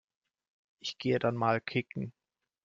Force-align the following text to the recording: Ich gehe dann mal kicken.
Ich 0.79 0.97
gehe 0.97 1.19
dann 1.19 1.35
mal 1.35 1.61
kicken. 1.61 2.11